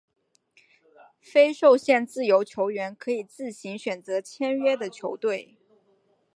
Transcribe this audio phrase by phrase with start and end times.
[1.21, 5.57] 非受限自由球员可以自行选择签约的球队。